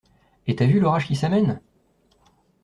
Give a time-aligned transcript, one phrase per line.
[0.47, 1.61] Et t’as vu l’orage qui s’amène?